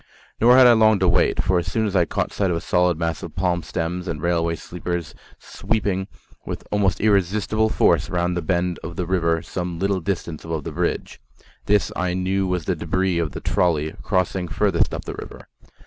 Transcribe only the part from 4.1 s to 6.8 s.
railway sleepers sweeping with